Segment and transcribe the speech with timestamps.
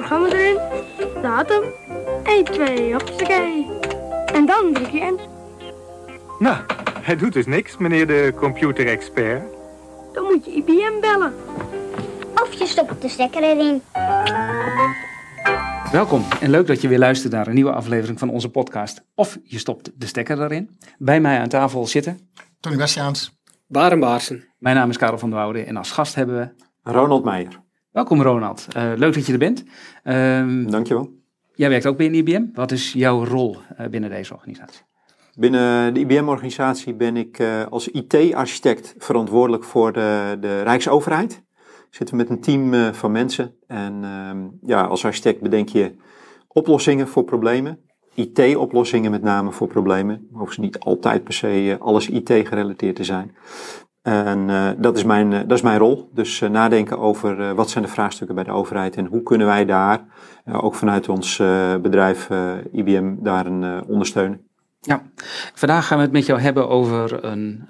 [0.00, 0.58] programma erin,
[1.22, 1.62] datum,
[2.24, 3.66] 1, 2, hoppakee.
[4.34, 5.20] En dan druk je in.
[6.38, 6.56] Nou,
[7.00, 9.42] hij doet dus niks, meneer de computerexpert.
[10.12, 11.34] Dan moet je IBM bellen.
[12.34, 13.82] Of je stopt de stekker erin.
[15.92, 19.04] Welkom en leuk dat je weer luistert naar een nieuwe aflevering van onze podcast.
[19.14, 20.78] Of je stopt de stekker erin.
[20.98, 22.30] Bij mij aan tafel zitten.
[22.60, 23.38] Tony Bastiaans.
[23.66, 24.44] Baren Baarsen.
[24.58, 26.64] Mijn naam is Karel van der Woude en als gast hebben we.
[26.82, 27.68] Ronald Meijer.
[27.90, 28.66] Welkom Ronald.
[28.76, 29.64] Uh, leuk dat je er bent.
[30.04, 31.10] Uh, Dankjewel.
[31.54, 32.44] Jij werkt ook binnen IBM.
[32.54, 34.82] Wat is jouw rol uh, binnen deze organisatie?
[35.34, 41.42] Binnen de IBM-organisatie ben ik uh, als IT-architect verantwoordelijk voor de, de Rijksoverheid.
[41.90, 44.02] Zitten met een team van mensen en
[44.66, 45.94] ja, als architect bedenk je
[46.48, 47.78] oplossingen voor problemen.
[48.14, 50.28] IT-oplossingen met name voor problemen.
[50.32, 53.34] Hoeft ze niet altijd per se alles IT gerelateerd te zijn.
[54.02, 56.10] En uh, dat, is mijn, uh, dat is mijn rol.
[56.14, 59.64] Dus uh, nadenken over wat zijn de vraagstukken bij de overheid en hoe kunnen wij
[59.64, 60.04] daar,
[60.52, 61.36] ook vanuit ons
[61.82, 62.28] bedrijf
[62.72, 64.40] IBM, daarin ondersteunen.
[64.80, 65.02] Ja,
[65.54, 67.68] vandaag gaan we het met jou hebben over een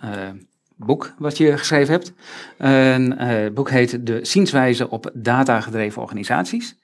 [0.77, 2.13] boek wat je geschreven hebt.
[2.59, 6.79] Een, het boek heet De zienswijze op datagedreven organisaties.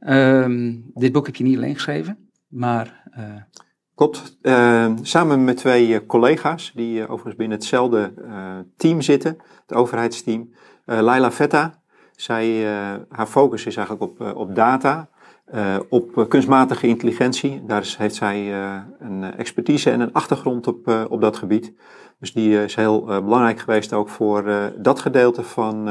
[0.00, 3.02] Ehm, dit boek heb je niet alleen geschreven, maar
[3.96, 4.38] Klopt.
[4.42, 8.12] Uh, samen met twee uh, collega's, die uh, overigens binnen hetzelfde
[8.76, 10.50] team zitten, het overheidsteam.
[10.84, 11.82] Laila Vetta,
[12.16, 12.64] zij,
[13.08, 15.08] haar focus is eigenlijk op, op data,
[15.88, 17.62] op kunstmatige intelligentie.
[17.66, 18.52] Daar heeft zij
[18.98, 21.72] een expertise en een achtergrond op, op dat gebied.
[22.20, 25.86] Dus die is heel belangrijk geweest ook voor dat gedeelte van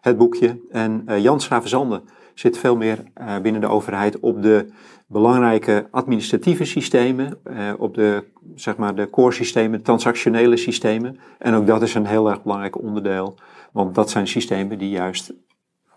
[0.00, 0.60] het boekje.
[0.70, 2.02] En Jan Schravenzande
[2.34, 2.98] zit veel meer
[3.42, 4.66] binnen de overheid op de
[5.06, 11.18] belangrijke administratieve systemen, eh, op de, zeg maar, de core systemen, transactionele systemen.
[11.38, 13.34] En ook dat is een heel erg belangrijk onderdeel,
[13.72, 15.32] want dat zijn systemen die juist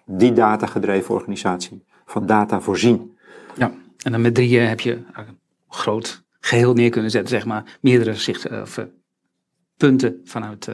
[0.05, 3.17] die datagedreven organisatie van data voorzien.
[3.55, 3.71] Ja,
[4.03, 8.13] en dan met drieën heb je een groot geheel neer kunnen zetten, zeg maar, meerdere
[8.13, 8.85] zicht, of, uh,
[9.77, 10.65] punten vanuit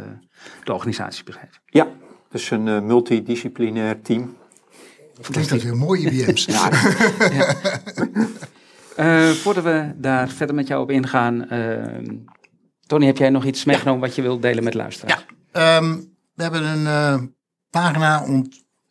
[0.63, 1.61] de organisatiebedrijf.
[1.65, 1.87] Ja,
[2.29, 4.35] dus een multidisciplinair team
[5.21, 6.45] Klinkt dat weer mooie IBM's.
[6.45, 6.69] ja.
[7.31, 7.55] ja.
[8.97, 12.17] Uh, voordat we daar verder met jou op ingaan, uh,
[12.85, 15.25] Tony, heb jij nog iets meegenomen wat je wilt delen met luisteraars?
[15.53, 17.21] Ja, um, we hebben een uh,
[17.69, 18.25] pagina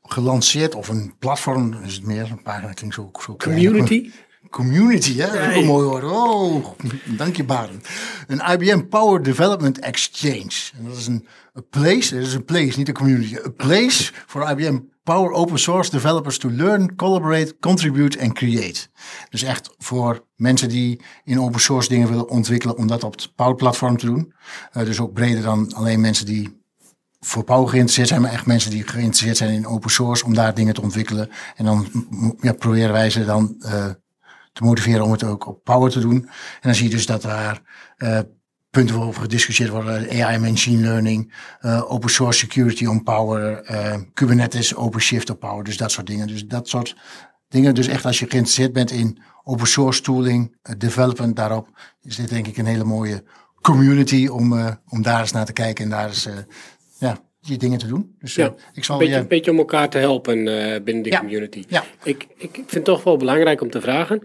[0.03, 4.11] gelanceerd, of een platform is het meer, een pagina klinkt zo, zo Community?
[4.51, 5.27] Community, hè?
[5.27, 6.05] Dat is ook een mooi woord.
[6.05, 6.67] Oh,
[7.17, 7.83] dank je Baren.
[8.27, 10.71] Een IBM Power Development Exchange.
[10.79, 11.27] En dat is een
[11.71, 13.37] place, dat is een place, niet een community.
[13.37, 18.89] A place for IBM Power Open Source Developers to learn, collaborate, contribute en create.
[19.29, 23.35] Dus echt voor mensen die in open source dingen willen ontwikkelen om dat op het
[23.35, 24.33] Power platform te doen.
[24.73, 26.61] Uh, dus ook breder dan alleen mensen die
[27.21, 30.55] voor Power geïnteresseerd zijn, maar echt mensen die geïnteresseerd zijn in open source om daar
[30.55, 31.31] dingen te ontwikkelen.
[31.57, 31.89] En dan
[32.41, 33.91] ja, proberen wij ze dan uh,
[34.53, 36.23] te motiveren om het ook op Power te doen.
[36.25, 37.63] En dan zie je dus dat daar
[37.99, 38.19] uh,
[38.73, 40.11] punten waarover gediscussieerd worden.
[40.25, 45.65] AI machine learning, uh, open source security on power, uh, Kubernetes, OpenShift op power.
[45.65, 46.27] Dus dat soort dingen.
[46.27, 46.97] Dus dat soort
[47.49, 47.75] dingen.
[47.75, 51.69] Dus echt als je geïnteresseerd bent in open source tooling, uh, development daarop,
[52.03, 53.25] is dit denk ik een hele mooie
[53.61, 56.29] community om, om daar eens naar te kijken en daar eens
[56.99, 58.15] ja, die dingen te doen.
[58.19, 60.45] Dus ja, ik zal een beetje, een beetje om elkaar te helpen
[60.85, 61.19] binnen de Ja.
[61.19, 61.65] community.
[61.69, 61.85] Ja.
[62.03, 64.23] Ik, ik vind het toch wel belangrijk om te vragen.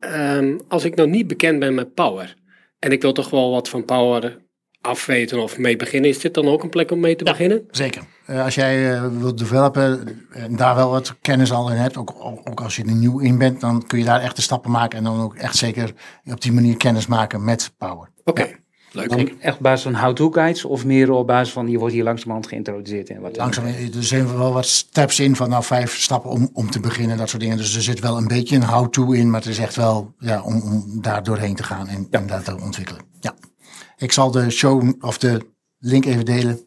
[0.00, 2.36] ehm, als ik nog niet bekend ben met Power
[2.84, 4.38] en ik wil toch wel wat van Power
[4.80, 7.64] afweten of mee beginnen, is dit dan ook een plek om mee te beginnen?
[7.70, 8.02] Zeker.
[8.26, 12.14] Uh, als jij uh, wilt developen en daar wel wat kennis al in hebt, ook,
[12.44, 14.98] ook als je er nieuw in bent, dan kun je daar echt de stappen maken
[14.98, 15.92] en dan ook echt zeker
[16.24, 18.08] op die manier kennis maken met Power.
[18.24, 18.56] Oké,
[18.92, 19.08] leuk.
[19.08, 22.04] Dan echt op basis van how-to guides of meer op basis van je wordt hier
[22.04, 26.30] langzamerhand geïntroduceerd in wat Langzaam, er zijn wel wat steps in van nou vijf stappen
[26.30, 27.56] om, om te beginnen, dat soort dingen.
[27.56, 30.42] Dus er zit wel een beetje een how-to in, maar het is echt wel ja,
[30.42, 32.18] om, om daar doorheen te gaan en, Ja.
[32.20, 33.02] en dat te ontwikkelen.
[33.20, 33.34] Ja.
[33.96, 35.46] Ik zal de show of de
[35.78, 36.60] link even delen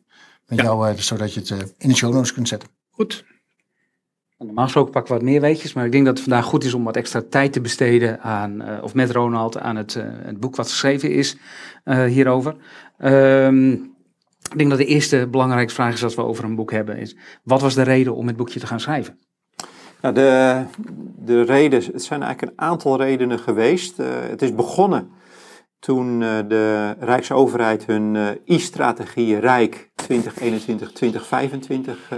[0.45, 0.63] met Ja.
[0.63, 2.69] jou, uh, zodat je het uh, in de show notes kunt zetten.
[2.89, 3.25] Goed.
[4.37, 6.73] Normaal gesproken pakken we wat meer weetjes, maar ik denk dat het vandaag goed is
[6.73, 10.39] om wat extra tijd te besteden aan, uh, of met Ronald, aan het, uh, het
[10.39, 11.37] boek wat geschreven is
[11.85, 12.55] uh, hierover.
[12.97, 13.71] Um,
[14.51, 17.15] ik denk dat de eerste belangrijkste vraag is als we over een boek hebben, is
[17.43, 19.19] wat was de reden om het boekje te gaan schrijven?
[20.01, 20.63] Ja, de,
[21.17, 23.97] de reden, het zijn eigenlijk een aantal redenen geweest.
[24.29, 25.09] Het is begonnen
[25.79, 30.17] toen de Rijksoverheid hun I-strategie Rijk 2021-2025 uh,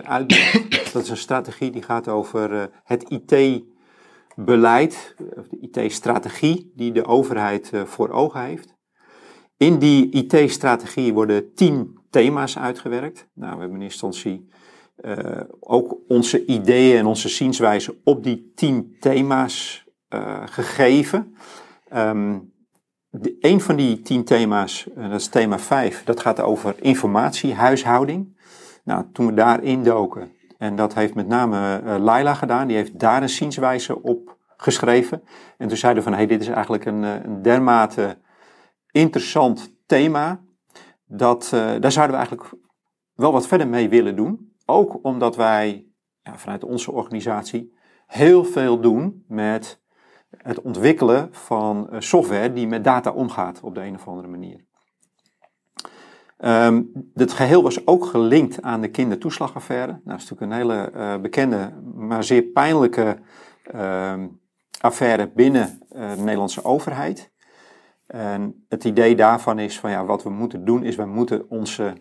[0.03, 0.93] uitbrengt.
[0.93, 7.05] Dat is een strategie die gaat over uh, het IT-beleid, of de IT-strategie die de
[7.05, 8.75] overheid voor ogen heeft.
[9.57, 13.27] In die IT-strategie worden tien thema's uitgewerkt.
[13.33, 14.47] Nou, we hebben in instantie
[14.97, 21.35] eh, ook onze ideeën en onze zienswijze op die tien thema's eh, gegeven.
[21.89, 22.39] Ehm,
[23.21, 28.37] de, een van die tien thema's, eh, dat is thema 5, dat gaat over informatiehuishouding.
[28.83, 32.99] Nou, toen we daarin doken, en dat heeft met name uh, Laila gedaan, die heeft
[32.99, 35.23] daar een zienswijze op geschreven.
[35.57, 38.17] En toen zeiden we van, hey, dit is eigenlijk een, een dermate
[38.91, 40.39] interessant thema,
[41.05, 42.49] dat daar zouden we eigenlijk
[43.13, 44.53] wel wat verder mee willen doen.
[44.65, 45.85] Ook omdat wij
[46.21, 47.73] ja, vanuit onze organisatie
[48.07, 49.81] heel veel doen met
[50.37, 54.65] het ontwikkelen van software die met data omgaat op de een of andere manier.
[56.39, 59.91] Um, dit geheel was ook gelinkt aan de kindertoeslagaffaire.
[59.91, 63.17] Nou, dat is natuurlijk een hele uh, bekende, maar zeer pijnlijke
[63.75, 64.13] uh,
[64.81, 67.31] affaire binnen uh, de Nederlandse overheid.
[68.07, 71.93] En het idee daarvan is van ja, wat we moeten doen is, we moeten onze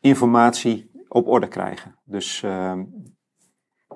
[0.00, 1.98] informatie op orde krijgen.
[2.04, 2.72] Dus uh,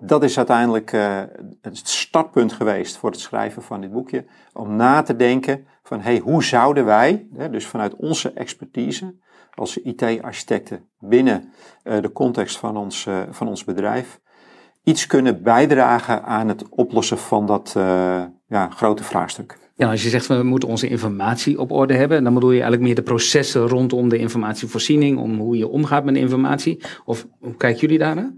[0.00, 1.22] dat is uiteindelijk uh,
[1.60, 4.24] het startpunt geweest voor het schrijven van dit boekje.
[4.52, 9.14] Om na te denken van hey, hoe zouden wij, hè, dus vanuit onze expertise
[9.54, 11.52] als IT-architecten binnen
[11.84, 14.20] uh, de context van ons, uh, van ons bedrijf,
[14.84, 17.72] iets kunnen bijdragen aan het oplossen van dat
[18.46, 19.58] ja, grote vraagstuk.
[19.74, 22.86] Ja, als je zegt we moeten onze informatie op orde hebben, dan bedoel je eigenlijk
[22.86, 26.84] meer de processen rondom de informatievoorziening, om hoe je omgaat met informatie.
[27.04, 28.34] Of hoe kijken jullie daarnaar?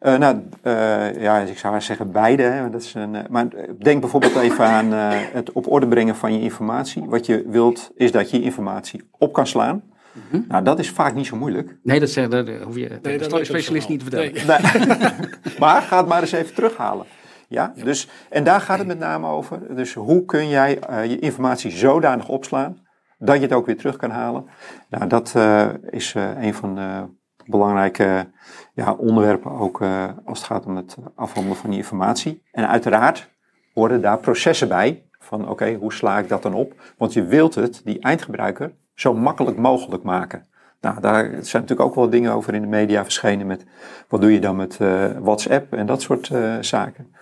[0.00, 2.42] Uh, nou, uh, ja, ik zou zeggen beide.
[2.42, 2.70] Hè.
[2.70, 3.48] Dat is een, maar
[3.78, 7.04] denk bijvoorbeeld even aan uh, het op orde brengen van je informatie.
[7.04, 9.82] Wat je wilt, is dat je informatie op kan slaan.
[10.12, 10.44] Mm -hmm.
[10.48, 11.76] Nou, dat is vaak niet zo moeilijk.
[11.82, 14.32] Nee, dat, zeg, dat hoef je nee, de specialist niet te vertellen.
[14.32, 14.98] Nee.
[14.98, 15.58] Nee.
[15.58, 17.06] maar ga het maar eens even terughalen.
[17.48, 17.72] Ja?
[17.74, 17.84] ja?
[17.84, 19.74] Dus, en daar gaat het met name over.
[19.76, 22.84] Dus hoe kun jij uh, je informatie zodanig opslaan
[23.18, 24.44] dat je het ook weer terug kan halen.
[24.90, 27.04] Nou, dat uh, is uh, een van de
[27.46, 28.30] belangrijke
[28.74, 29.80] ja, onderwerpen ook
[30.24, 32.42] als het gaat om het afhandelen van die informatie.
[32.52, 33.30] En uiteraard
[33.74, 36.74] horen daar processen bij van oké, hoe sla ik dat dan op?
[36.98, 40.46] Want je wilt het, die eindgebruiker, zo makkelijk mogelijk maken.
[40.80, 43.64] Nou, daar zijn natuurlijk ook wel dingen over in de media verschenen met
[44.08, 47.14] wat doe je dan met uh, WhatsApp en dat soort uh, zaken.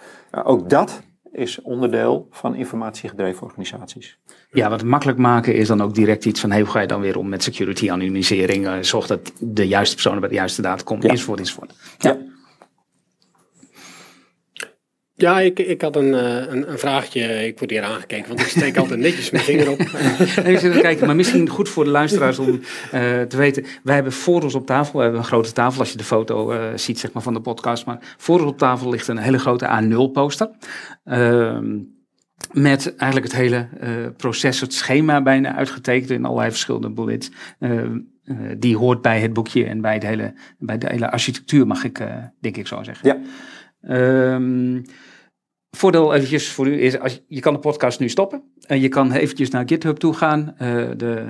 [0.44, 1.02] Ook dat
[1.34, 4.18] is onderdeel van informatiegedreven organisaties.
[4.50, 7.00] Ja, wat makkelijk maken is dan ook direct iets van hey, hoe ga je dan
[7.00, 8.86] weer om met security anonymisering?
[8.86, 11.10] zorg dat de juiste personen bij de juiste data komen, ja.
[11.10, 11.74] enzovoort, enzovoort.
[11.98, 12.10] Ja.
[12.10, 12.23] ja.
[15.16, 16.12] Ja, ik, ik had een,
[16.52, 17.46] een, een, vraagje.
[17.46, 19.80] Ik word hier aangekeken, want ik steek altijd netjes mijn vinger op.
[20.44, 22.60] Even zitten kijken, maar misschien goed voor de luisteraars om uh,
[23.22, 23.64] te weten.
[23.82, 26.52] Wij hebben voor ons op tafel, we hebben een grote tafel als je de foto
[26.52, 27.86] uh, ziet zeg maar, van de podcast.
[27.86, 30.50] Maar voor ons op tafel ligt een hele grote A0 poster.
[31.04, 31.58] Uh,
[32.52, 37.30] met eigenlijk het hele uh, proces, het schema bijna uitgetekend in allerlei verschillende bullets.
[38.58, 42.00] die hoort bij het boekje en bij, het hele, bij de hele architectuur, mag ik
[42.40, 43.08] denk ik zo zeggen.
[43.08, 43.18] Ja.
[43.88, 44.84] Um,
[45.70, 48.42] voordeel eventjes voor u is, als, je kan de podcast nu stoppen.
[48.66, 51.24] En je kan eventjes naar GitHub toe gaan, uh, de, de,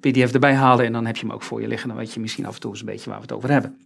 [0.00, 1.88] pdf erbij halen en dan heb je hem ook voor je liggen.
[1.88, 3.78] Dan weet je misschien af en toe eens een beetje waar we het over hebben.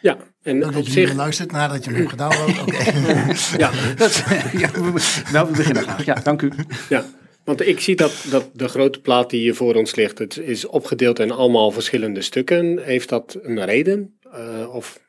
[0.00, 1.08] Ja, en dat op zich...
[1.08, 2.60] je luistert nadat je hem hebt gedownload.
[2.66, 2.90] Oké.
[3.58, 4.24] ja, dat,
[4.62, 4.70] ja,
[5.32, 6.04] nou, we beginnen graag.
[6.04, 6.52] Ja, dank u.
[6.88, 7.04] Ja,
[7.44, 10.66] want ik zie dat, dat de grote plaat die hier voor ons ligt, het is
[10.66, 12.78] opgedeeld in allemaal verschillende stukken.
[12.82, 14.18] Heeft dat een reden?
[14.34, 15.00] Uh, of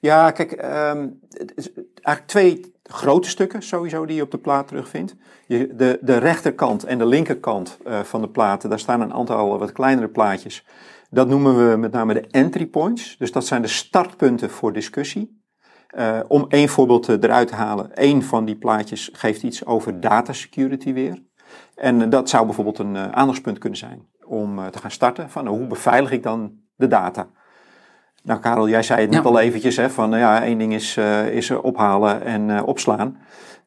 [0.00, 4.68] ja, kijk, um, het is eigenlijk twee grote stukken sowieso die je op de plaat
[4.68, 5.16] terugvindt.
[5.46, 9.58] Je, de, de rechterkant en de linkerkant uh, van de platen, daar staan een aantal
[9.58, 10.66] wat kleinere plaatjes.
[11.10, 13.16] Dat noemen we met name de entry points.
[13.18, 15.38] Dus dat zijn de startpunten voor discussie.
[15.96, 17.90] Uh, om één voorbeeld eruit te halen.
[17.94, 21.22] Eén van die plaatjes geeft iets over data security weer.
[21.74, 25.74] En dat zou bijvoorbeeld een uh, aandachtspunt kunnen zijn om te gaan starten van hoe
[25.74, 27.28] veilig ik dan de data.
[28.22, 29.28] Nou, Karel, jij zei het net ja.
[29.28, 33.18] al eventjes, hè, van ja, één ding is, uh, is ophalen en uh, opslaan.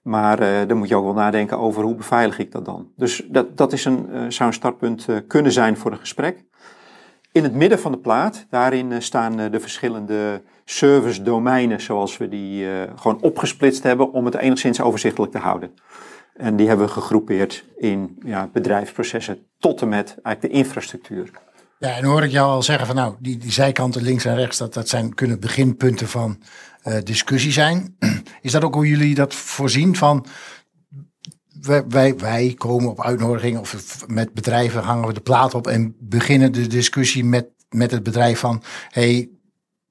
[0.02, 2.88] Maar uh, dan moet je ook wel nadenken over hoe beveilig ik dat dan.
[2.96, 6.44] Dus dat, dat is een, zou een startpunt kunnen zijn voor een gesprek.
[7.32, 12.68] In het midden van de plaat, daarin staan de verschillende service domeinen, zoals we die
[12.96, 15.74] gewoon opgesplitst hebben, om het enigszins overzichtelijk te houden.
[16.34, 21.32] En die hebben we gegroepeerd in ja, bedrijfsprocessen tot en met eigenlijk de infrastructuur.
[21.80, 24.58] Ja, en hoor ik jou al zeggen van nou, die, die zijkanten links en rechts,
[24.58, 26.42] dat, dat zijn, kunnen beginpunten van
[26.88, 27.96] uh, discussie zijn.
[28.42, 30.26] Is dat ook hoe jullie dat voorzien van
[31.62, 35.96] wij, wij, wij komen op uitnodiging of met bedrijven hangen we de plaat op en
[36.00, 39.30] beginnen de discussie met, met het bedrijf van hey,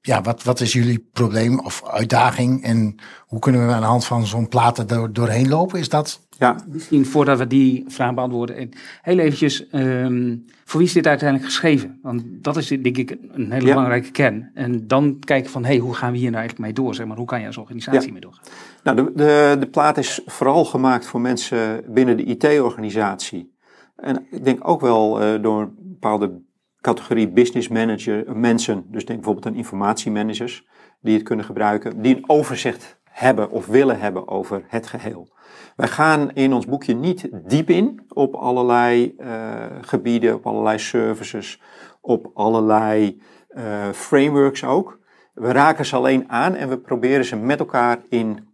[0.05, 2.63] ja, wat, wat is jullie probleem of uitdaging?
[2.63, 2.95] En
[3.27, 5.79] hoe kunnen we aan de hand van zo'n platen door, doorheen lopen?
[5.79, 6.21] Is dat...
[6.37, 8.69] Ja, Misschien voordat we die vraag beantwoorden, en
[9.01, 11.99] heel eventjes, ehm, voor wie is dit uiteindelijk geschreven?
[12.01, 13.73] Want dat is denk ik een hele Ja.
[13.73, 14.51] belangrijke kern.
[14.53, 16.95] En dan kijken van, hey, hoe gaan we hier nou eigenlijk mee door?
[16.95, 18.11] Zeg maar, hoe kan je als organisatie Ja.
[18.11, 18.43] mee doorgaan?
[18.83, 23.53] Nou, de, de, de plaat is vooral gemaakt voor mensen binnen de IT-organisatie.
[23.95, 26.41] En ik denk ook wel eh, door een bepaalde
[26.83, 30.67] categorie business manager, mensen, dus denk bijvoorbeeld aan informatiemanagers,
[31.01, 35.33] die het kunnen gebruiken, die een overzicht hebben of willen hebben over het geheel.
[35.75, 41.61] Wij gaan in ons boekje niet diep in op allerlei eh, gebieden, op allerlei services,
[42.01, 44.99] op allerlei eh, frameworks ook.
[45.33, 48.47] We raken ze alleen aan en we proberen ze met elkaar in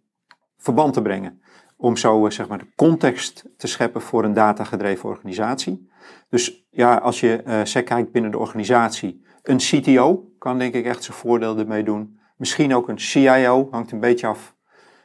[0.58, 1.39] verband te brengen.
[1.82, 5.90] Om zo eh, zeg maar, de context te scheppen voor een datagedreven organisatie.
[6.30, 11.04] Dus ja, als je zeg, kijkt binnen de organisatie, een CTO kan denk ik echt
[11.04, 12.20] zijn voordeel ermee doen.
[12.38, 14.56] Misschien ook een CIO, hangt een beetje af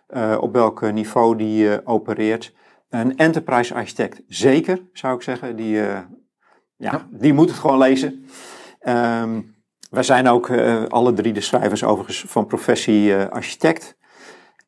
[0.07, 2.53] eh, op welk niveau die eh, opereert.
[2.89, 5.57] Een enterprise architect zeker, zou ik zeggen.
[5.57, 5.99] Die, eh,
[6.77, 8.27] ja, die moet het gewoon lezen.
[8.81, 9.41] Ehm,
[9.91, 13.97] wij zijn ook eh, alle drie de schrijvers overigens van professie architect.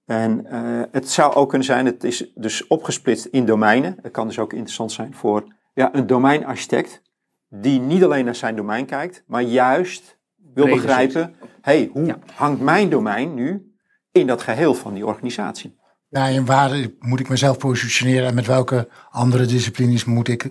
[0.06, 3.96] En eh, het zou ook kunnen zijn, het is dus opgesplitst in domeinen.
[4.02, 7.02] Het kan dus ook interessant zijn voor ja, een domeinarchitect
[7.48, 10.18] die niet alleen naar zijn domein kijkt, maar juist
[10.54, 12.18] wil begrijpen, hey, hoe Ja.
[12.34, 13.74] hangt mijn domein nu
[14.12, 15.78] in dat geheel van die organisatie?
[16.08, 20.50] Ja, en waar moet ik mezelf positioneren en met welke andere disciplines moet ik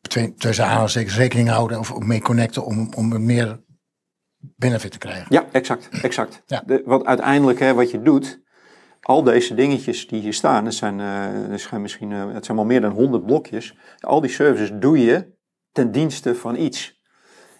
[0.00, 3.60] twee- tussen aanhalingstekens rekening houden of mee connecten om, om meer
[4.38, 5.26] benefit te krijgen?
[5.28, 6.42] Ja, exact, exact.
[6.46, 6.62] Ja.
[6.66, 8.42] De, want uiteindelijk, hè, wat je doet,
[9.04, 12.56] al deze dingetjes die hier staan, het zijn, eh, er zijn misschien, eh, het zijn
[12.56, 13.76] wel meer dan 100 blokjes.
[14.00, 15.32] Al die services doe je
[15.72, 17.02] ten dienste van iets.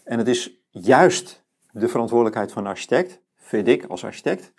[0.04, 4.52] En het is juist de verantwoordelijkheid van de architect, vind ik als architect,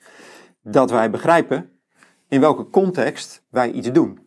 [0.61, 1.79] dat wij begrijpen
[2.27, 4.25] in welke context wij iets doen.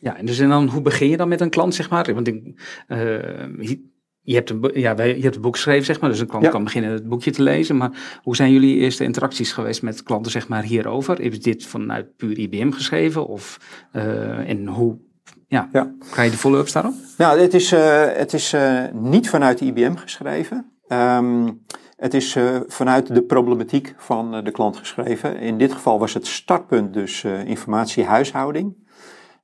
[0.00, 2.14] Ja, en dus en dan, hoe begin je dan met een klant, zeg maar?
[2.14, 3.78] Want ik, eh,
[4.22, 6.50] je, hebt een, ja, wij, je hebt boek geschreven, zeg maar, dus een klant Ja.
[6.50, 7.76] kan beginnen het boekje te lezen.
[7.76, 11.20] Maar hoe zijn jullie eerste interacties geweest met klanten, zeg maar, hierover?
[11.20, 13.26] Is dit vanuit puur IBM geschreven?
[13.26, 13.58] Of,
[13.92, 14.98] eh, en hoe
[15.46, 15.94] ja, Ja.
[16.00, 16.94] ga je de follow-ups daarop?
[17.18, 20.72] Nou, het is, eh, het is eh, niet vanuit de IBM geschreven.
[20.88, 21.48] Ehm,
[21.96, 25.36] het is eh, vanuit de problematiek van eh, de klant geschreven.
[25.38, 28.74] In dit geval was het startpunt dus eh informatiehuishouding.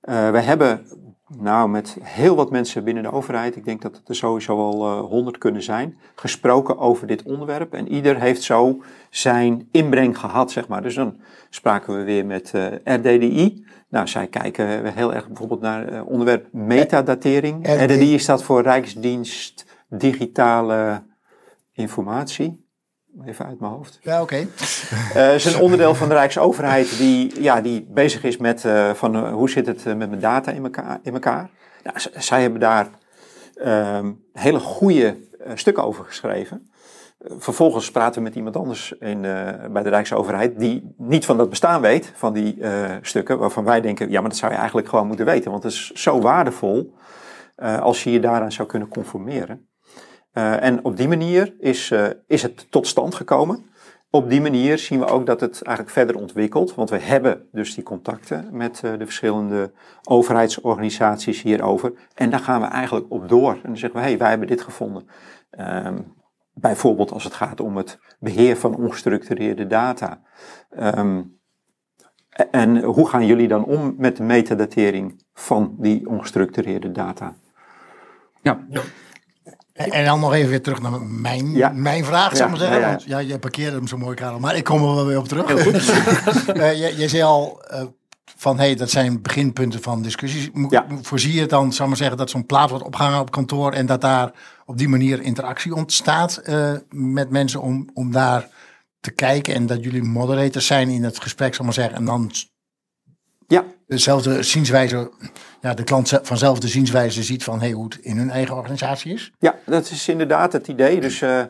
[0.01, 0.81] Eh we hebben
[1.29, 4.99] nou met heel wat mensen binnen de overheid, ik denk dat het er sowieso al
[4.99, 7.75] honderd kunnen zijn, gesproken over dit onderwerp.
[7.75, 10.83] En ieder heeft zo zijn inbreng gehad, zeg maar.
[10.83, 13.65] Dus dan spraken we weer met eh, RDDI.
[13.89, 17.67] Nou, zij kijken heel erg bijvoorbeeld naar eh, onderwerp metadatering.
[17.67, 17.91] RD.
[17.91, 21.03] RDDI staat voor Rijksdienst Digitale
[21.73, 22.66] Informatie.
[23.25, 23.99] Even uit mijn hoofd.
[24.03, 24.47] Ja, oké.
[25.15, 29.15] Eh, is een onderdeel van de Rijksoverheid die, ja, die bezig is met eh, van,
[29.15, 30.99] eh, hoe zit het met mijn data in elkaar.
[31.03, 31.51] In elkaar.
[31.83, 32.89] Nou, zij hebben daar
[33.55, 35.17] ehm, hele goede
[35.55, 36.71] stukken over geschreven.
[37.19, 39.21] Vervolgens praten we met iemand anders in,
[39.71, 42.59] bij de Rijksoverheid die niet van dat bestaan weet, van die
[43.03, 45.73] stukken, waarvan wij denken, ja, maar dat zou je eigenlijk gewoon moeten weten, want het
[45.73, 46.95] is zo waardevol
[47.81, 49.69] als je je daaraan zou kunnen conformeren.
[50.37, 53.67] Eh, en op die manier is, eh, is het tot stand gekomen.
[54.11, 56.75] Op die manier zien we ook dat het eigenlijk verder ontwikkelt.
[56.75, 59.73] Want we hebben dus die contacten met eh, de verschillende
[60.09, 61.93] overheidsorganisaties hierover.
[62.15, 63.53] En daar gaan we eigenlijk op door.
[63.53, 65.09] En dan zeggen we, hé, hey, wij hebben dit gevonden.
[65.51, 65.99] Ehm,
[66.53, 70.23] bijvoorbeeld als het gaat om het beheer van ongestructureerde data.
[70.71, 71.23] Ehm,
[72.51, 77.35] en hoe gaan jullie dan om met de metadatering van die ongestructureerde data?
[78.43, 78.67] Ja,
[79.77, 81.69] En, dan nog even weer terug naar mijn, Ja.
[81.69, 82.81] mijn vraag, zou ik maar zeggen.
[82.81, 82.97] Ja, ja, ja.
[82.97, 84.39] Want ja, je parkeerde hem zo mooi, Karel.
[84.39, 85.45] Maar ik kom er wel weer op terug.
[86.57, 87.83] Eh, je, je zei al eh,
[88.37, 90.51] van, hey, dat zijn beginpunten van discussies.
[90.53, 90.87] Mo- Ja.
[91.03, 93.73] Voorzie je het dan, zou ik maar zeggen, dat zo'n plaat wordt opgehangen op kantoor...
[93.73, 94.31] en dat daar
[94.65, 98.49] op die manier interactie ontstaat eh, met mensen om, om daar
[99.01, 99.55] te kijken...
[99.55, 101.95] en dat jullie moderators zijn in het gesprek, zou ik maar zeggen...
[102.01, 102.31] en dan
[103.49, 105.11] Ja, dezelfde zienswijze,
[105.61, 108.57] ja, de klant ze- vanzelf de zienswijze ziet van hey, hoe het in hun eigen
[108.57, 109.33] organisatie is.
[109.39, 111.01] Ja, dat is inderdaad het idee.
[111.01, 111.41] Dus eh,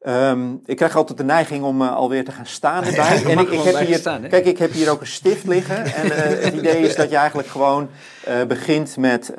[0.00, 3.24] ehm, ik krijg altijd de neiging om eh, alweer te gaan staan erbij.
[3.24, 5.84] en ik, ik heb hier, staan, kijk, ik heb hier ook een stift liggen.
[5.84, 7.88] En eh, het idee is dat je eigenlijk gewoon
[8.48, 9.32] begint met,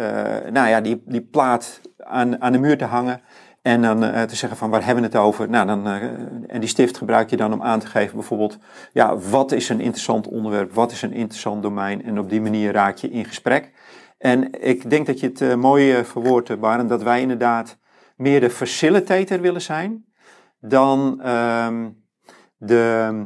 [0.51, 3.21] nou ja, die, die plaat aan, aan de muur te hangen.
[3.63, 5.49] En dan eh, te zeggen van waar hebben we het over?
[5.49, 6.01] Nou, dan, eh,
[6.47, 8.57] en die stift gebruik je dan om aan te geven bijvoorbeeld,
[8.93, 10.73] ja, wat is een interessant onderwerp?
[10.73, 12.03] Wat is een interessant domein?
[12.03, 13.71] En op die manier raak je in gesprek.
[14.17, 17.77] En ik denk dat je het eh, mooi verwoordt, dat wij inderdaad
[18.15, 20.05] meer de facilitator willen zijn.
[20.59, 21.89] dan ehm,
[22.57, 23.25] de,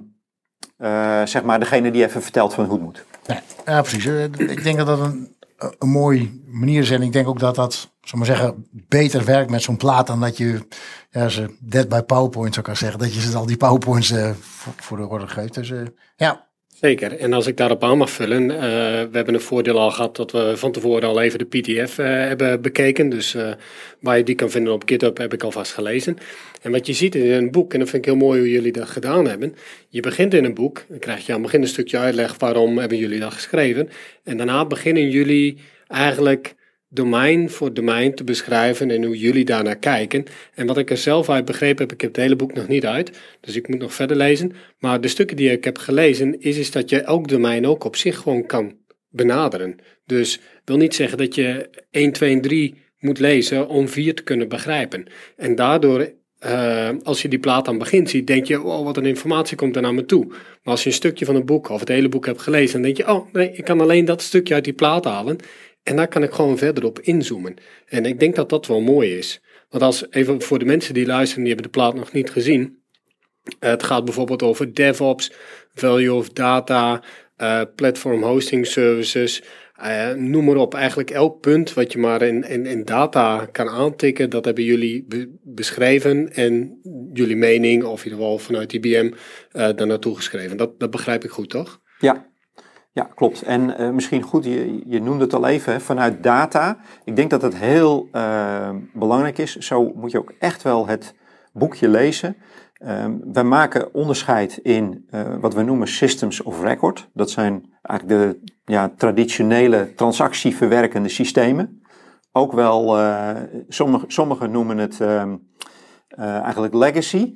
[1.25, 3.05] zeg maar degene die even vertelt van hoe het moet.
[3.25, 4.05] Ja, ja, precies.
[4.37, 6.91] Ik denk dat dat een, een mooie manier is.
[6.91, 10.19] En ik denk ook dat dat, zal maar zeggen, beter werkt met zo'n plaat dan
[10.19, 10.67] dat je
[11.09, 12.99] ja, ze dead by PowerPoint zou maar zeggen.
[12.99, 15.53] Dat je ze al die PowerPoints eh, voor, voor de orde geeft.
[15.53, 15.81] Dus eh,
[16.15, 16.46] ja,
[16.81, 17.17] Zeker.
[17.17, 20.31] En als ik daarop aan mag vullen, eh, we hebben een voordeel al gehad dat
[20.31, 23.09] we van tevoren al even de PDF eh, hebben bekeken.
[23.09, 23.51] Dus eh,
[23.99, 26.17] waar je die kan vinden op GitHub heb ik alvast gelezen.
[26.61, 28.71] En wat je ziet in een boek, en dat vind ik heel mooi hoe jullie
[28.71, 29.55] dat gedaan hebben.
[29.89, 32.77] Je begint in een boek, dan krijg je aan het begin een stukje uitleg waarom
[32.77, 33.89] hebben jullie dat geschreven.
[34.23, 35.57] En daarna beginnen jullie
[35.87, 36.55] eigenlijk
[36.89, 40.23] domein voor domein te beschrijven en hoe jullie daarnaar kijken.
[40.53, 42.85] En wat ik er zelf uit begrepen heb, ik heb het hele boek nog niet
[42.85, 44.51] uit, dus ik moet nog verder lezen.
[44.79, 47.95] Maar de stukken die ik heb gelezen, is, is dat je elk domein ook op
[47.95, 48.75] zich gewoon kan
[49.09, 49.75] benaderen.
[50.05, 54.23] Dus wil niet zeggen dat je 1, 2 en 3 moet lezen om 4 te
[54.23, 55.05] kunnen begrijpen.
[55.35, 59.05] En daardoor, eh, als je die plaat aan begin ziet, denk je, oh, wat een
[59.05, 60.25] informatie komt er naar me toe.
[60.27, 62.81] Maar als je een stukje van een boek of het hele boek hebt gelezen, dan
[62.81, 65.37] denk je, oh nee, ik kan alleen dat stukje uit die plaat halen.
[65.87, 67.53] En daar kan ik gewoon verder op inzoomen.
[67.85, 69.41] En ik denk dat dat wel mooi is.
[69.69, 72.81] Want als, even voor de mensen die luisteren, die hebben de plaat nog niet gezien.
[73.59, 75.31] Eh, Het gaat bijvoorbeeld over DevOps,
[75.73, 77.03] Value of Data,
[77.35, 79.43] eh, Platform Hosting Services.
[79.75, 80.73] eh, noem maar op.
[80.73, 85.05] Eigenlijk elk punt wat je maar in, in, in data kan aantikken, dat hebben jullie
[85.07, 86.33] be- beschreven.
[86.33, 86.79] En
[87.13, 89.11] jullie mening, of in ieder geval vanuit IBM,
[89.51, 90.57] eh daar naartoe geschreven.
[90.57, 91.81] Dat, dat begrijp ik goed, toch?
[91.99, 92.25] Ja,
[92.97, 93.41] ja klopt.
[93.41, 96.77] En eh, misschien goed, je, je noemde het al even, hè, vanuit data.
[97.03, 99.55] Ik denk dat het heel eh, belangrijk is.
[99.55, 101.15] Zo moet je ook echt wel het
[101.53, 102.35] boekje lezen.
[102.73, 107.09] Ehm, wij maken onderscheid in eh, wat we noemen systems of record.
[107.13, 111.81] Dat zijn eigenlijk de ja, traditionele transactieverwerkende systemen.
[112.31, 112.97] Ook wel,
[113.67, 115.35] sommigen sommige noemen het ehm,
[116.07, 117.33] eh, eigenlijk legacy.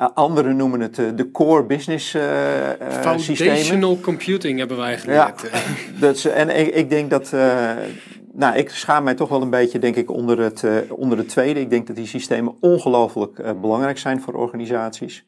[0.00, 3.54] Uh, anderen noemen het eh, de core business eh, eh, systemen.
[3.54, 5.50] Foundational computing hebben wij Ja, geleerd.
[6.00, 7.70] dat is, en ik, ik denk dat, eh,
[8.32, 11.28] nou, ik schaam mij toch wel een beetje, denk ik, onder het, eh, onder het
[11.28, 11.60] tweede.
[11.60, 15.26] Ik denk dat die systemen ongelooflijk eh, belangrijk zijn voor organisaties.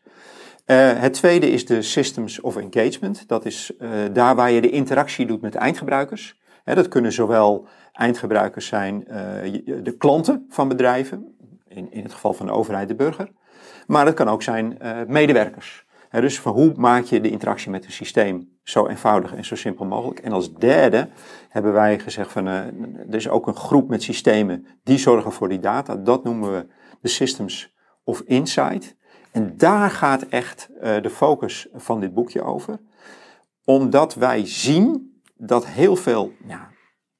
[0.65, 3.29] Eh, het tweede is de Systems of Engagement.
[3.29, 6.39] Dat is eh, daar waar je de interactie doet met eindgebruikers.
[6.65, 9.17] Hè, dat kunnen zowel eindgebruikers zijn, eh,
[9.83, 11.35] de klanten van bedrijven,
[11.69, 13.28] in, in het geval van de overheid de burger.
[13.91, 15.87] Maar het kan ook zijn eh, medewerkers.
[16.09, 19.57] Hè, dus van hoe maak je de interactie met een systeem zo eenvoudig en zo
[19.57, 20.19] simpel mogelijk.
[20.19, 21.09] En als derde
[21.49, 22.55] hebben wij gezegd van, eh,
[23.09, 25.97] er is ook een groep met systemen die zorgen voor die data.
[25.97, 26.67] Dat noemen we
[27.00, 27.75] de Systems
[28.05, 28.97] of Insight.
[29.33, 32.81] En daar gaat echt eh, de focus van dit boekje over.
[33.65, 36.71] Omdat wij zien dat heel veel ja,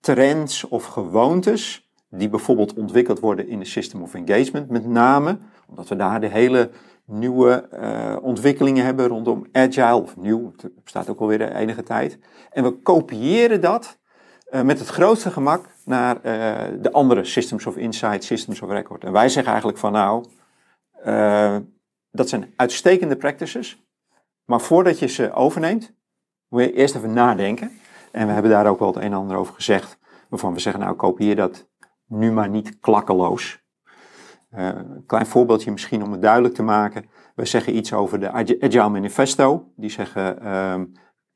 [0.01, 5.39] trends of gewoontes, die bijvoorbeeld ontwikkeld worden in de System of Engagement, met name
[5.71, 6.71] omdat we daar de hele
[7.05, 12.19] nieuwe eh, ontwikkelingen hebben rondom agile, of nieuw, het bestaat ook alweer enige tijd.
[12.51, 13.99] En we kopiëren dat
[14.51, 19.05] eh, met het grootste gemak naar eh, de andere Systems of Insight, Systems of Record.
[19.05, 20.25] En wij zeggen eigenlijk van nou,
[21.03, 21.57] eh,
[22.11, 23.83] dat zijn uitstekende practices,
[24.45, 25.95] maar voordat je ze overneemt,
[26.49, 27.71] moet je eerst even nadenken.
[28.13, 30.83] En we hebben daar ook wel het een en ander over gezegd, waarvan we zeggen
[30.83, 31.69] nou kopieer dat
[32.07, 33.65] nu maar niet klakkeloos.
[34.51, 37.05] Eh, een klein voorbeeldje misschien om het duidelijk te maken.
[37.35, 39.73] We zeggen iets over de Agi- Agile Manifesto.
[39.77, 40.85] Die zeggen ehm,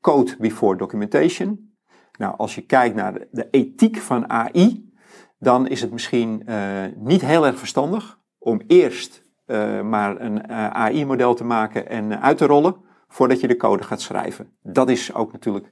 [0.01, 1.73] code before documentation.
[2.17, 4.93] Nou, als je kijkt naar de, de ethiek van AI,
[5.39, 10.67] dan is het misschien eh, niet heel erg verstandig om eerst eh, maar een eh,
[10.69, 12.75] AI-model te maken en eh, uit te rollen,
[13.07, 14.57] voordat je de code gaat schrijven.
[14.61, 15.71] Dat is ook natuurlijk...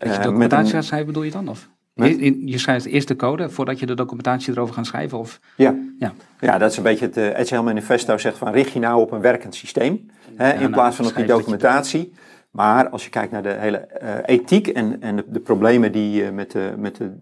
[0.00, 1.48] Als je eh, documentatie gaat schrijven, bedoel je dan?
[1.48, 1.70] Of?
[1.94, 5.18] In- je schrijft eerst de code voordat je de documentatie erover gaat schrijven?
[5.18, 5.40] Of?
[5.56, 5.74] Ja.
[5.98, 6.12] Ja.
[6.40, 9.12] ja, dat is een beetje het uh, Agile Manifesto zegt van richt je nou op
[9.12, 12.12] een werkend systeem hè, in nou, plaats van op die je documentatie.
[12.50, 16.24] Maar als je kijkt naar de hele eh, ethiek en, en de, de problemen die
[16.24, 17.16] eh, met, de, met de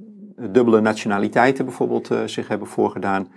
[0.50, 3.32] dubbele nationaliteiten bijvoorbeeld zich hebben voorgedaan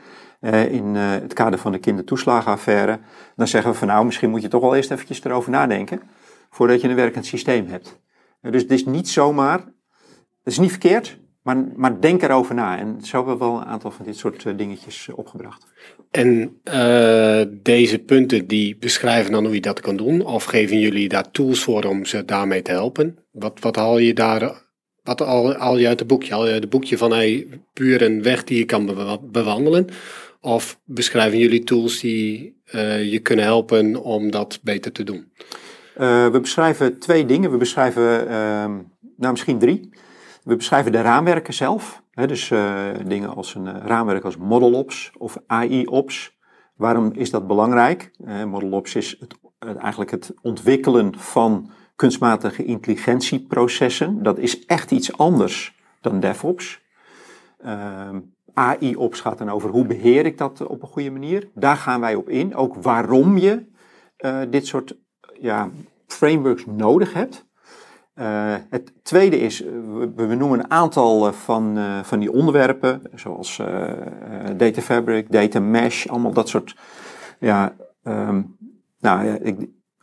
[0.70, 3.00] in het kader van de kindertoeslagenaffaire,
[3.36, 6.02] dan zeggen we van nou, misschien moet je toch wel eerst eventjes erover nadenken
[6.50, 8.00] voordat je een werkend systeem hebt.
[8.42, 12.78] Dus het is niet zomaar, het is niet verkeerd, maar, maar denk erover na.
[12.78, 15.66] En zo hebben we wel een aantal van dit soort eh, dingetjes opgebracht.
[16.12, 20.26] En eh, deze punten die beschrijven dan hoe je dat kan doen?
[20.26, 23.18] Of geven jullie daar tools voor om ze daarmee te helpen?
[23.32, 24.66] Wat, wat haal je daar,
[25.04, 26.34] wat haal, haal je uit het boekje?
[26.34, 29.88] Haal je uit het boekje van hey, puur een weg die je kan bewa- bewandelen?
[30.42, 35.32] Of beschrijven jullie tools die eh, je kunnen helpen om dat beter te doen?
[36.00, 37.52] Uh, we beschrijven twee dingen.
[37.52, 38.66] We beschrijven, uh,
[39.18, 39.90] nou misschien drie.
[40.46, 42.04] We beschrijven de raamwerken zelf.
[42.12, 46.38] Hè, dus uh, dingen als een raamwerk als ModelOps of AIOps.
[46.76, 48.12] Waarom is dat belangrijk?
[48.26, 49.36] Eh, ModelOps is het,
[49.80, 54.24] eigenlijk het ontwikkelen van kunstmatige intelligentieprocessen.
[54.24, 56.84] Dat is echt iets anders dan DevOps.
[58.54, 61.50] AI-ops gaat dan over hoe beheer ik dat op een goede manier.
[61.54, 62.56] Daar gaan wij op in.
[62.56, 63.66] Ook waarom je
[64.16, 64.98] eh, dit soort
[65.40, 65.70] ja,
[66.08, 67.46] frameworks nodig hebt.
[68.16, 69.72] Eh, het tweede is, eh,
[70.16, 73.94] we, noemen een aantal eh, van, van die onderwerpen, zoals eh,
[74.58, 76.76] data fabric, data mesh, allemaal dat soort
[77.40, 78.42] ja, ehm,
[79.00, 79.40] nou,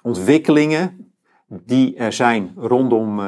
[0.02, 1.12] ontwikkelingen
[1.48, 3.20] die er zijn rondom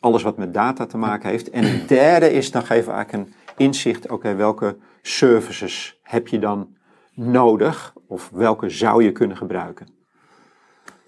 [0.00, 1.50] alles wat met data te maken heeft.
[1.50, 6.38] En het derde is, dan geven we eigenlijk een inzicht, oké, welke services heb je
[6.38, 6.76] dan
[7.14, 10.01] nodig of welke zou je kunnen gebruiken?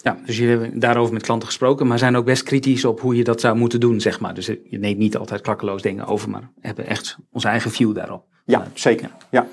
[0.05, 3.17] Ja, dus jullie hebben daarover met klanten gesproken, maar zijn ook best kritisch op hoe
[3.17, 4.35] je dat zou moeten doen, zeg maar.
[4.35, 8.25] Dus je neemt niet altijd klakkeloos dingen over, maar hebben echt onze eigen view daarop.
[8.45, 9.11] Ja, zeker.
[9.31, 9.47] Ja.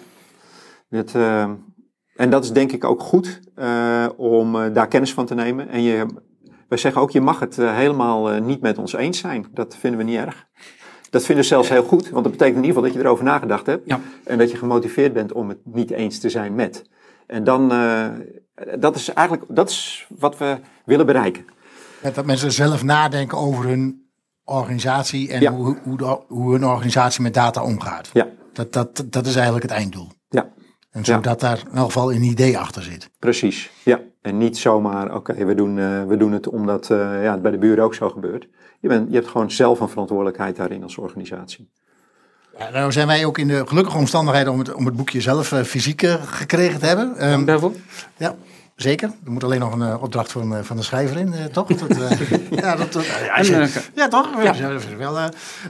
[0.89, 1.49] Dat, eh,
[2.15, 5.69] en dat is denk ik ook goed eh, om eh, daar kennis van te nemen.
[5.69, 6.05] En je,
[6.67, 9.47] wij zeggen ook, je mag het helemaal niet met ons eens zijn.
[9.53, 10.47] Dat vinden we niet erg.
[11.09, 13.25] Dat vinden we zelfs heel goed, want dat betekent in ieder geval dat je erover
[13.25, 13.87] nagedacht hebt.
[13.87, 13.99] Ja.
[14.23, 16.89] En dat je gemotiveerd bent om het niet eens te zijn met.
[17.27, 17.71] En dan,
[18.79, 21.45] dat is eigenlijk, dat is wat we willen bereiken.
[22.13, 24.09] Dat mensen zelf nadenken over hun
[24.43, 25.51] organisatie en Ja.
[25.51, 28.09] hoe, hoe, de- hoe hun organisatie met data omgaat.
[28.13, 30.07] Ja, Dat, dat, dat is eigenlijk het einddoel.
[30.29, 30.49] ja.
[30.91, 33.09] En zodat daar in elk geval een idee achter zit.
[33.19, 33.99] Precies, ja.
[34.21, 37.51] En niet zomaar, oké, we, doen, eh, we doen het omdat eh, ja, het bij
[37.51, 38.47] de buren ook zo gebeurt.
[38.79, 41.71] Je, bent, je hebt gewoon zelf een verantwoordelijkheid daarin als organisatie.
[42.57, 45.51] Ja, nou zijn wij ook in de gelukkige omstandigheden om het, om het boekje zelf
[45.51, 47.17] eh, fysiek eh, gekregen te hebben.
[47.17, 47.73] Ehm, Daarvoor?
[48.17, 48.35] ja,
[48.75, 49.09] zeker.
[49.25, 51.67] Er moet alleen nog een eh, opdracht van, van de schrijver in, toch?
[51.67, 51.97] Dat,
[52.61, 54.43] ja, dat, ja, je- ja, toch?
[54.43, 54.77] Ja.
[54.97, 55.17] Wel,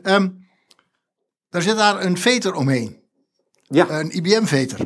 [0.03, 0.29] ehm,
[1.49, 2.99] daar zit daar een veter omheen.
[3.67, 4.77] Ja, Een IBM-veter.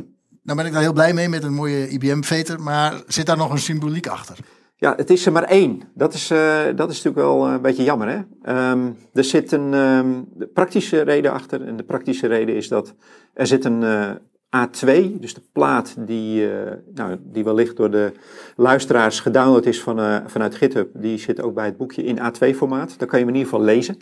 [0.42, 2.60] Nou ben ik daar heel blij mee met een mooie IBM-veter.
[2.62, 4.36] Maar zit daar nog een symboliek achter?
[4.78, 5.82] Ja, het is er maar één.
[5.94, 8.20] Dat is, eh, dat is natuurlijk wel eh, een beetje jammer, hè?
[8.42, 11.66] Ehm, er zit een ehm, praktische reden achter.
[11.66, 12.94] En de praktische reden is dat
[13.34, 14.10] er zit een eh,
[14.56, 18.12] A2, dus de plaat die, eh, nou, die wellicht door de
[18.56, 20.90] luisteraars gedownload is van, vanuit GitHub.
[20.94, 22.98] Die zit ook bij het boekje in A2-formaat.
[22.98, 23.98] Daar kan je in ieder geval lezen.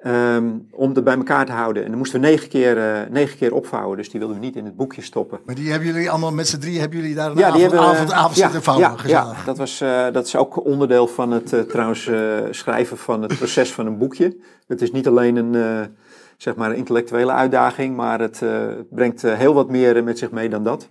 [0.00, 1.82] Ehm, om het bij elkaar te houden.
[1.84, 4.56] En dan moesten we negen keer, eh, negen keer opvouwen, dus die wilden we niet
[4.56, 5.38] in het boekje stoppen.
[5.44, 7.80] Maar die hebben jullie allemaal met z'n drie, hebben jullie daar een Ja, avond, hebben
[7.80, 8.90] we- avond, avond ja, zitten vouwen?
[8.96, 12.10] Ja, ja dat, was, eh, dat is ook onderdeel van het eh, trouwens
[12.50, 14.36] schrijven van het proces van een boekje.
[14.66, 15.88] Het is niet alleen een,
[16.36, 18.42] zeg maar een intellectuele uitdaging, maar het
[18.90, 20.88] brengt heel wat meer met zich mee dan dat.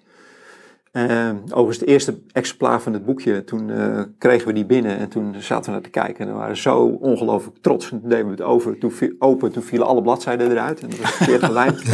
[0.92, 5.10] Eh, overigens, het eerste exemplaar van het boekje, toen eh, kregen we die binnen en
[5.10, 6.26] toen zaten we naar te kijken.
[6.26, 7.92] En we waren zo ongelooflijk trots.
[7.92, 10.80] En toen deden we het over, toen viel, open, toen vielen alle bladzijden eruit.
[10.80, 11.84] En dat was verkeerd gelijmd.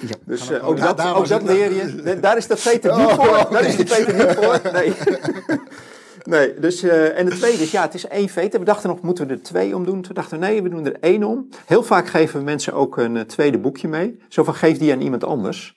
[0.00, 2.00] Ja, Dus ook eh, ook, Ja, dat, daar ook dat leer je.
[2.04, 3.46] Nee, Daar is de Peter niet voor.
[3.50, 4.60] Daar is de Peter niet voor.
[4.72, 4.92] Nee.
[6.38, 8.58] nee, dus, eh, en het tweede is, ja, het is één veter.
[8.60, 10.02] We dachten nog, moeten we er twee om doen?
[10.02, 11.48] Toen dachten we, nee, we doen er één om.
[11.66, 14.18] Heel vaak geven we mensen ook een tweede boekje mee.
[14.28, 15.76] Zo van, geef die aan iemand anders.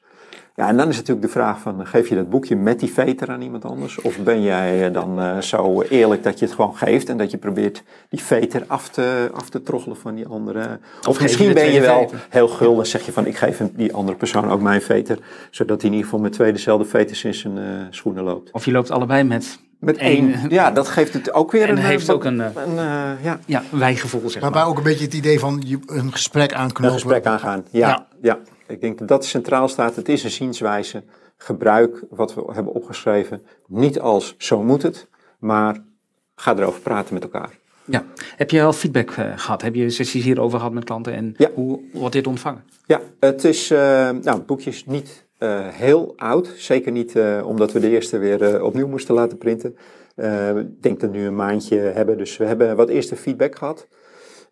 [0.55, 3.29] Ja, en dan is natuurlijk de vraag van, geef je dat boekje met die veter
[3.31, 4.01] aan iemand anders?
[4.01, 7.31] Of ben jij eh, dan eh, zo eerlijk dat je het gewoon geeft en dat
[7.31, 10.79] je probeert die veter af te, af te troggelen van die andere?
[11.07, 12.25] Of, misschien ben je wel veter.
[12.29, 15.19] heel gul en zeg je van, ik geef hem- die andere persoon ook mijn veter.
[15.51, 18.51] Zodat hij in ieder geval met twee dezelfde veters in zijn eh, schoenen loopt.
[18.51, 20.35] Of je loopt allebei met Met één.
[20.49, 21.83] Ja, dat geeft het ook weer En een...
[21.83, 24.67] heeft eh, ook een, eh, een eh, ja, Ja, wijgevoel, zeg Maar, maar.
[24.67, 26.85] ook een beetje het idee van je, een gesprek aanknopen.
[26.85, 27.63] een gesprek aangaan.
[27.71, 28.05] Ja, Ja.
[28.21, 28.37] ja.
[28.67, 29.95] Ik denk dat dat centraal staat.
[29.95, 31.04] Het is een zienswijze.
[31.38, 35.08] Gebruik wat we hebben opgeschreven niet als zo moet het,
[35.39, 35.84] maar
[36.36, 37.58] ga erover praten met elkaar.
[37.86, 38.06] Ja.
[38.36, 39.62] Heb je al feedback eh, gehad?
[39.62, 41.13] Heb je sessies hierover gehad met klanten?
[41.13, 41.49] En Ja.
[41.54, 42.63] hoe wordt dit ontvangen?
[42.86, 46.54] Ja, het is, eh, nou, het boekje is niet eh, heel oud.
[46.58, 49.78] Zeker niet omdat we de eerste weer opnieuw moesten laten printen.
[50.58, 53.88] Ik denk dat we nu een maandje hebben, dus we hebben wat eerste feedback gehad.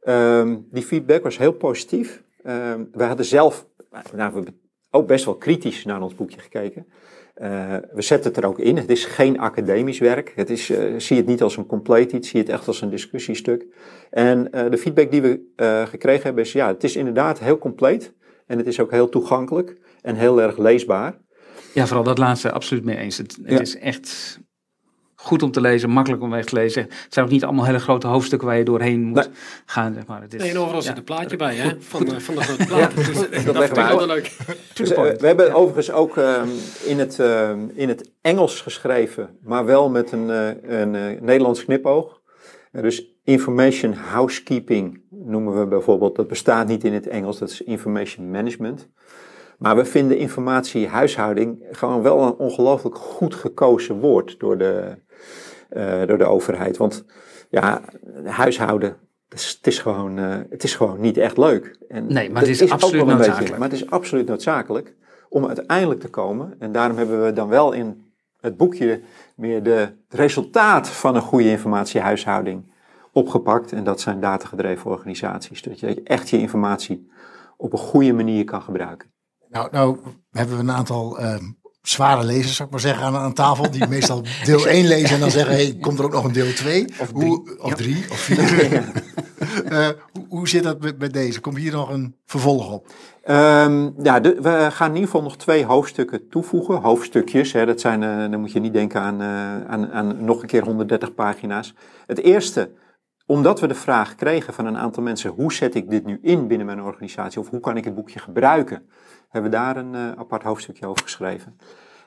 [0.01, 2.23] Ehm, die feedback was heel positief.
[2.43, 6.85] Ehm, we hadden zelf, nou, we hebben ook best wel kritisch naar ons boekje gekeken.
[7.33, 8.77] Eh, we zetten het er ook in.
[8.77, 10.31] Het is geen academisch werk.
[10.35, 12.89] Het is, eh, zie het niet als een compleet iets, zie het echt als een
[12.89, 13.65] discussiestuk.
[14.09, 15.41] En eh, de feedback die we
[15.89, 18.13] gekregen hebben is, ja, het is inderdaad heel compleet.
[18.45, 21.21] En het is ook heel toegankelijk en heel erg leesbaar.
[21.73, 23.17] Ja, vooral dat laatste absoluut mee eens.
[23.17, 23.59] Het, het Ja.
[23.59, 24.39] is echt
[25.23, 26.81] goed om te lezen, makkelijk om weg te lezen.
[26.83, 29.27] Het zijn ook niet allemaal hele grote hoofdstukken waar je doorheen moet Nee.
[29.65, 29.93] gaan.
[29.93, 30.21] Zeg maar.
[30.21, 30.85] het is, Nee, en overal ja.
[30.87, 31.71] zit een plaatje bij, hè?
[31.79, 32.95] Van, eh, van de grote plaat.
[32.95, 33.95] Dus, eh, dat uit.
[33.97, 34.35] wel leuk.
[35.19, 36.47] We, hebben overigens ook ehm,
[36.85, 41.65] in, het, ehm, in het Engels geschreven, maar wel met een, eh, een eh, Nederlands
[41.65, 42.21] knipoog.
[42.71, 46.15] Eh, dus information housekeeping noemen we bijvoorbeeld.
[46.15, 48.89] Dat bestaat niet in het Engels, dat is information management.
[49.57, 54.93] Maar we vinden informatie huishouding gewoon wel een ongelooflijk goed gekozen woord door de, eh,
[56.07, 56.77] door de overheid.
[56.77, 57.05] Want
[57.49, 57.81] ja,
[58.23, 58.95] huishouden,
[59.29, 61.77] het is, het is gewoon, eh, het is gewoon niet echt leuk.
[61.87, 63.57] En Nee, maar het is absoluut beetje- noodzakelijk.
[63.57, 64.95] maar het is absoluut noodzakelijk
[65.29, 66.55] om uiteindelijk te komen.
[66.59, 68.03] En daarom hebben we dan wel in
[68.39, 69.01] het boekje
[69.35, 69.69] meer de
[70.09, 72.71] het resultaat van een goede informatiehuishouding
[73.11, 73.71] opgepakt.
[73.71, 75.61] En dat zijn datagedreven organisaties.
[75.61, 77.11] Dat je echt je informatie
[77.57, 79.11] op een goede manier kan gebruiken.
[79.49, 79.97] Nou, nou
[80.31, 81.43] hebben we een aantal ehm,
[81.87, 83.71] zware lezers, zou ik maar zeggen, aan, aan tafel.
[83.71, 86.53] Die meestal deel 1 lezen en dan zeggen, hey, komt er ook nog een deel
[86.53, 86.85] 2?
[86.99, 87.25] Of drie.
[87.27, 88.73] Hoe, of drie, of vier.
[89.65, 91.39] Eh, hoe, hoe zit dat met, met deze?
[91.39, 92.87] Komt hier nog een vervolg op?
[93.23, 96.75] Ehm, ja, de- we gaan in ieder geval nog twee hoofdstukken toevoegen.
[96.81, 100.41] Hoofdstukjes, hè, dat zijn, eh, dan moet je niet denken aan, eh, aan, aan nog
[100.41, 101.73] een keer 130 pagina's.
[102.07, 102.71] Het eerste,
[103.25, 106.47] omdat we de vraag kregen van een aantal mensen, hoe zet ik dit nu in
[106.47, 107.39] binnen mijn organisatie?
[107.39, 108.89] Of hoe kan ik het boekje gebruiken?
[109.33, 111.57] Hebben we daar een eh, apart hoofdstukje over geschreven.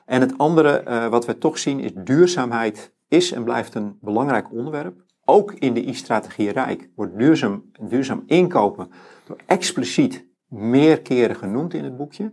[0.05, 4.51] En het andere eh, wat we toch zien is duurzaamheid is en blijft een belangrijk
[4.51, 5.03] onderwerp.
[5.25, 8.89] Ook in de I-strategie Rijk wordt duurzaam, duurzaam inkopen
[9.25, 12.31] door expliciet meer keren genoemd in het boekje.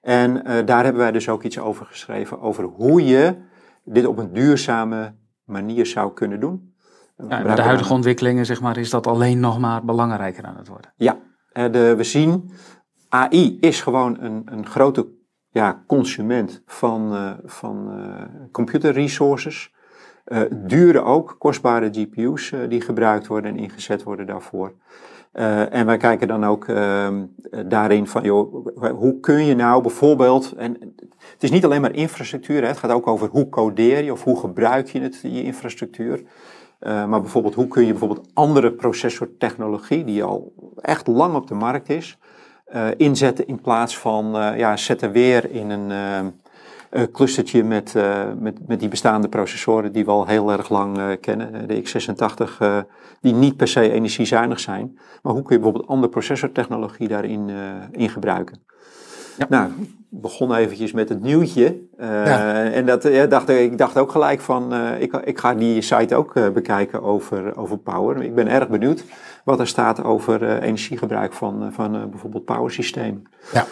[0.00, 3.36] En eh, daar hebben wij dus ook iets over geschreven, over hoe je
[3.84, 5.14] dit op een duurzame
[5.44, 6.74] manier zou kunnen doen.
[7.28, 10.68] Ja, met de huidige ontwikkelingen zeg maar, is dat alleen nog maar belangrijker aan het
[10.68, 10.92] worden.
[10.96, 11.18] Ja,
[11.52, 12.50] de, we zien,
[13.12, 15.08] AI is gewoon een, een grote
[15.50, 19.74] ja, consument van, eh, van eh, computer resources.
[20.24, 24.74] Eh, dure ook, kostbare GPU's die gebruikt worden en ingezet worden daarvoor.
[25.32, 30.52] En wij kijken dan ook ehm, eh, daarin van, joh, hoe kun je nou bijvoorbeeld,
[30.52, 30.76] en
[31.32, 34.24] het is niet alleen maar infrastructuur, hè, het gaat ook over hoe codeer je of
[34.24, 36.22] hoe gebruik je het, je infrastructuur.
[36.78, 41.54] Eh, maar bijvoorbeeld, hoe kun je bijvoorbeeld andere processortechnologie, die al echt lang op de
[41.54, 42.18] markt is,
[42.72, 45.90] eh, inzetten in plaats van, eh, ja, zetten weer in een
[46.90, 47.94] eh, clustertje met,
[48.38, 51.68] met, met die bestaande processoren die we al heel erg lang kennen.
[51.68, 52.78] De x86, eh,
[53.20, 54.98] die niet per se energiezuinig zijn.
[55.22, 57.50] Maar hoe kun je bijvoorbeeld andere processortechnologie daarin
[57.90, 58.62] in gebruiken?
[59.38, 59.46] Ja.
[59.48, 61.78] Nou, ik begon eventjes met het nieuwtje.
[61.98, 62.64] Eh, Ja.
[62.64, 66.14] En dat, eh, dacht, ik- dacht ook gelijk van, eh, ik, ik ga die site
[66.14, 68.22] ook bekijken over, over power.
[68.22, 69.04] Ik ben erg benieuwd
[69.44, 73.22] wat er staat over energiegebruik van, van bijvoorbeeld powersystemen.
[73.52, 73.66] Ja.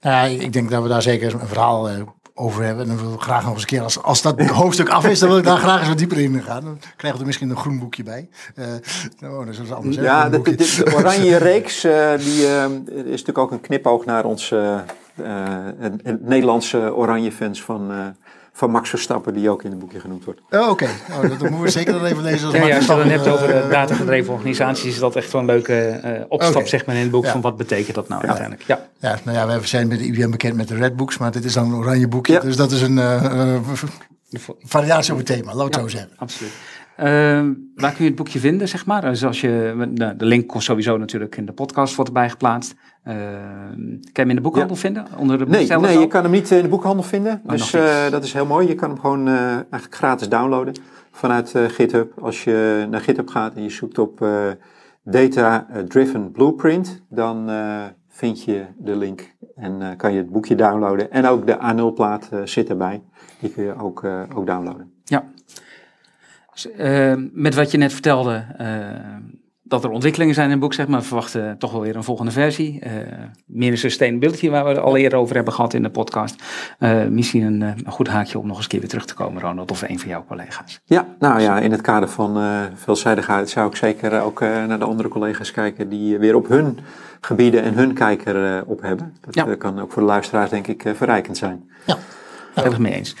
[0.00, 0.22] Ja.
[0.24, 1.88] Ik denk dat we daar zeker een verhaal
[2.34, 2.82] over hebben.
[2.82, 5.18] En dan wil ik graag nog eens een keer, als, als dat hoofdstuk af is,
[5.18, 6.64] dan wil ik daar graag eens wat dieper in gaan.
[6.64, 8.28] Dan krijgen we er misschien een groen boekje bij.
[8.54, 8.66] Eh
[9.20, 9.96] nou, dat is anders.
[9.96, 10.54] Ja, de, boekje.
[10.54, 14.54] de, de oranje reeks, eh, die eh, is natuurlijk ook een knipoog naar ons,
[15.78, 18.14] het Nederlandse oranje fans van,
[18.56, 20.40] van Max Verstappen, die ook in het boekje genoemd wordt.
[20.50, 22.50] Oh, Oké, oh, dat, moeten we zeker dan even lezen.
[22.50, 25.32] Ja, ja, als je het dan hebt over eh, de datagedreven organisaties, is dat echt
[25.32, 27.30] wel een leuke eh, opstap zeg maar, in het boek Ja.
[27.30, 28.62] van wat betekent dat nou uiteindelijk.
[28.66, 28.88] Ja.
[28.98, 31.44] Ja, nou ja, we zijn met de IBM bekend met de Red Books, maar dit
[31.44, 32.32] is dan een oranje boekje.
[32.32, 32.40] Ja.
[32.40, 33.60] Dus dat is een eh, eh,
[34.58, 36.10] variatie op het thema, laat het zo zeggen.
[36.16, 36.52] Absoluut.
[36.96, 39.00] Ehm, waar kun je het boekje vinden, zeg maar?
[39.00, 42.74] Dus als je, de, de link komt sowieso natuurlijk in de podcast wordt erbij geplaatst.
[43.04, 43.18] Ehm,
[43.76, 45.06] kan je hem in de boekhandel vinden?
[45.16, 47.40] Onder de Nee, nee je kan hem niet in de boekhandel vinden.
[47.44, 48.68] Oh, dus eh, dat is heel mooi.
[48.68, 50.74] Je kan hem gewoon eh, eigenlijk gratis downloaden
[51.10, 52.12] vanuit eh, GitHub.
[52.20, 54.26] Als je naar GitHub gaat en je zoekt op
[55.02, 57.50] Data Driven Blueprint, dan
[58.08, 61.10] vind je de link en kan je het boekje downloaden.
[61.10, 63.02] En ook de A0-plaat eh, zit erbij.
[63.40, 64.92] Die kun je ook, ook downloaden.
[65.04, 65.24] Ja.
[66.52, 68.44] Dus, ehm, met wat je net vertelde,
[69.74, 71.00] dat er ontwikkelingen zijn in het boek, zeg maar.
[71.00, 72.80] We verwachten toch wel weer een volgende versie.
[72.80, 72.90] Eh,
[73.46, 76.42] meer een sustainability, waar we het al eerder over hebben gehad in de podcast.
[76.78, 79.14] Eh, misschien een, eh, een goed haakje om nog eens een keer weer terug te
[79.14, 80.80] komen, Ronald, of een van jouw collega's.
[80.84, 84.78] Ja, nou ja, in het kader van eh, veelzijdigheid zou ik zeker ook eh, naar
[84.78, 86.78] de andere collega's kijken die weer op hun
[87.20, 89.14] gebieden en hun kijker eh, op hebben.
[89.20, 89.54] Dat Ja.
[89.54, 91.70] kan ook voor de luisteraars denk ik eh, verrijkend zijn.
[92.54, 93.16] Heel erg mee eens.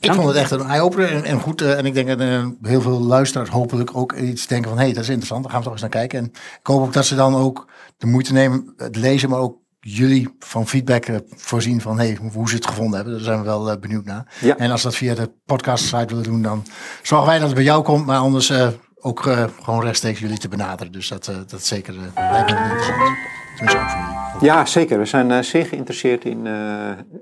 [0.00, 1.60] Ik vond het echt een eye-opener en, en goed.
[1.60, 4.78] eh, en ik denk dat eh, heel veel luisteraars hopelijk ook iets denken van...
[4.78, 6.18] hé, hey, dat is interessant, daar gaan we toch eens naar kijken.
[6.18, 6.24] En
[6.60, 9.28] ik hoop ook dat ze dan ook de moeite nemen, het lezen...
[9.30, 11.98] maar ook jullie van feedback eh, voorzien van...
[11.98, 13.14] hey, hoe ze het gevonden hebben.
[13.14, 14.26] Daar zijn we wel benieuwd naar.
[14.40, 14.56] Ja.
[14.56, 16.42] En als dat via de podcast site willen doen...
[16.42, 16.66] dan
[17.02, 18.06] zorgen wij dat het bij jou komt.
[18.06, 18.52] Maar anders
[19.00, 19.20] ook
[19.62, 20.92] gewoon rechtstreeks jullie te benaderen.
[20.92, 23.16] Dus dat, eh, dat is zeker uh, lijkt me interessant.
[23.56, 24.46] Tenminste ook voor jullie.
[24.46, 24.98] Ja, zeker.
[24.98, 26.46] We zijn zeer geïnteresseerd in,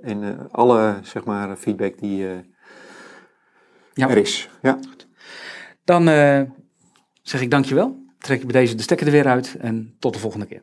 [0.02, 2.26] in alle zeg maar, feedback die
[3.98, 4.08] Ja.
[4.08, 4.48] er is.
[4.62, 4.78] Ja.
[5.84, 6.42] Dan eh,
[7.22, 8.06] zeg ik dankjewel.
[8.18, 10.62] Trek ik bij deze de stekker er weer uit en tot de volgende keer.